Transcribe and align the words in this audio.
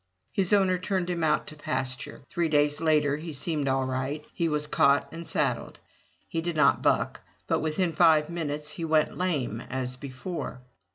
His 0.31 0.51
owner 0.51 0.79
turned 0.79 1.11
him 1.11 1.23
out 1.23 1.45
to 1.45 1.55
pasture. 1.55 2.23
Three 2.27 2.49
days 2.49 2.81
later 2.81 3.17
he 3.17 3.31
seemed 3.33 3.67
all 3.67 3.85
right; 3.85 4.25
he 4.33 4.49
was 4.49 4.65
caught 4.65 5.07
and 5.11 5.27
saddled. 5.27 5.77
He 6.27 6.41
did 6.41 6.55
not 6.55 6.81
buck, 6.81 7.21
but 7.45 7.59
within 7.59 7.93
five 7.93 8.27
minutes 8.27 8.71
he 8.71 8.83
went 8.83 9.15
lame 9.15 9.61
as 9.69 9.95
before. 9.97 10.61